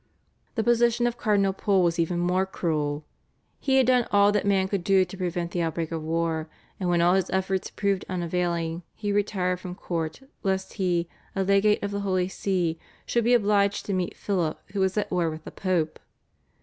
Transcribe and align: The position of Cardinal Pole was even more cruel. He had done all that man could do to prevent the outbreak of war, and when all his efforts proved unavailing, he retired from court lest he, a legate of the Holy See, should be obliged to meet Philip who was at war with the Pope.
The 0.55 0.63
position 0.63 1.05
of 1.05 1.19
Cardinal 1.19 1.53
Pole 1.53 1.83
was 1.83 1.99
even 1.99 2.17
more 2.17 2.47
cruel. 2.47 3.05
He 3.59 3.77
had 3.77 3.85
done 3.85 4.07
all 4.11 4.31
that 4.31 4.47
man 4.47 4.67
could 4.67 4.83
do 4.83 5.05
to 5.05 5.15
prevent 5.15 5.51
the 5.51 5.61
outbreak 5.61 5.91
of 5.91 6.01
war, 6.01 6.49
and 6.79 6.89
when 6.89 7.01
all 7.03 7.13
his 7.13 7.29
efforts 7.29 7.69
proved 7.69 8.03
unavailing, 8.09 8.81
he 8.95 9.11
retired 9.11 9.59
from 9.59 9.75
court 9.75 10.21
lest 10.41 10.73
he, 10.73 11.07
a 11.35 11.43
legate 11.43 11.83
of 11.83 11.91
the 11.91 11.99
Holy 11.99 12.27
See, 12.27 12.79
should 13.05 13.23
be 13.25 13.35
obliged 13.35 13.85
to 13.85 13.93
meet 13.93 14.17
Philip 14.17 14.59
who 14.73 14.79
was 14.79 14.97
at 14.97 15.11
war 15.11 15.29
with 15.29 15.43
the 15.43 15.51
Pope. 15.51 15.99